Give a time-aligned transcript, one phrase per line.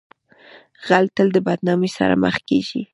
[0.87, 2.81] غل تل د بدنامۍ سره مخ کیږي